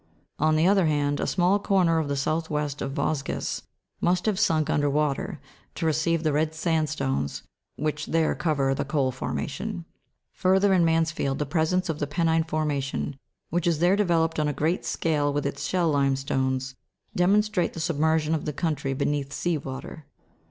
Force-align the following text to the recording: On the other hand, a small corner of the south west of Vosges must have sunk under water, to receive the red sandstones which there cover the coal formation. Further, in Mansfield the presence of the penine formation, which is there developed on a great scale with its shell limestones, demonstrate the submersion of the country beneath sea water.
On 0.39 0.55
the 0.55 0.65
other 0.65 0.87
hand, 0.87 1.19
a 1.19 1.27
small 1.27 1.59
corner 1.59 1.99
of 1.99 2.07
the 2.07 2.15
south 2.15 2.49
west 2.49 2.81
of 2.81 2.93
Vosges 2.93 3.61
must 4.01 4.25
have 4.25 4.39
sunk 4.39 4.67
under 4.67 4.89
water, 4.89 5.39
to 5.75 5.85
receive 5.85 6.23
the 6.23 6.33
red 6.33 6.55
sandstones 6.55 7.43
which 7.75 8.07
there 8.07 8.33
cover 8.33 8.73
the 8.73 8.83
coal 8.83 9.11
formation. 9.11 9.85
Further, 10.33 10.73
in 10.73 10.83
Mansfield 10.83 11.37
the 11.37 11.45
presence 11.45 11.87
of 11.87 11.99
the 11.99 12.07
penine 12.07 12.47
formation, 12.47 13.15
which 13.51 13.67
is 13.67 13.77
there 13.77 13.95
developed 13.95 14.39
on 14.39 14.47
a 14.47 14.53
great 14.53 14.85
scale 14.85 15.31
with 15.31 15.45
its 15.45 15.65
shell 15.67 15.91
limestones, 15.91 16.73
demonstrate 17.15 17.73
the 17.73 17.79
submersion 17.79 18.33
of 18.33 18.45
the 18.45 18.53
country 18.53 18.95
beneath 18.95 19.31
sea 19.31 19.59
water. 19.59 20.07